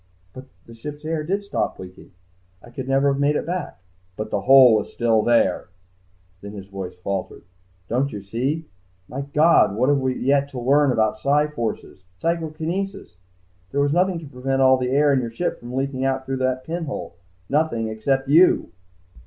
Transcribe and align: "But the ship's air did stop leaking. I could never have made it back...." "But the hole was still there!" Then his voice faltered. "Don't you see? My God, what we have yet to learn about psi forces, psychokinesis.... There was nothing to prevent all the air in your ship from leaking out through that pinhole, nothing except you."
"But 0.33 0.45
the 0.65 0.73
ship's 0.73 1.05
air 1.05 1.23
did 1.23 1.43
stop 1.43 1.77
leaking. 1.77 2.11
I 2.63 2.71
could 2.71 2.87
never 2.87 3.09
have 3.11 3.21
made 3.21 3.35
it 3.35 3.45
back...." 3.45 3.79
"But 4.17 4.31
the 4.31 4.41
hole 4.41 4.73
was 4.73 4.91
still 4.91 5.21
there!" 5.21 5.67
Then 6.41 6.53
his 6.53 6.65
voice 6.65 6.95
faltered. 6.97 7.43
"Don't 7.87 8.11
you 8.11 8.23
see? 8.23 8.65
My 9.07 9.21
God, 9.21 9.75
what 9.75 9.95
we 9.95 10.13
have 10.13 10.21
yet 10.23 10.49
to 10.49 10.59
learn 10.59 10.91
about 10.91 11.19
psi 11.19 11.45
forces, 11.49 12.03
psychokinesis.... 12.17 13.17
There 13.71 13.81
was 13.81 13.93
nothing 13.93 14.17
to 14.17 14.25
prevent 14.25 14.59
all 14.59 14.77
the 14.77 14.89
air 14.89 15.13
in 15.13 15.21
your 15.21 15.29
ship 15.29 15.59
from 15.59 15.75
leaking 15.75 16.03
out 16.03 16.25
through 16.25 16.37
that 16.37 16.63
pinhole, 16.63 17.17
nothing 17.47 17.87
except 17.87 18.27
you." 18.27 18.71